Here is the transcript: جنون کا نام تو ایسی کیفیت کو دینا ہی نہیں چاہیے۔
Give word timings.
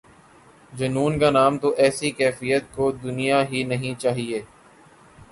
جنون 0.73 1.19
کا 1.19 1.29
نام 1.31 1.57
تو 1.57 1.69
ایسی 1.77 2.11
کیفیت 2.11 2.63
کو 2.75 2.91
دینا 2.91 3.43
ہی 3.49 3.63
نہیں 3.63 3.99
چاہیے۔ 3.99 4.41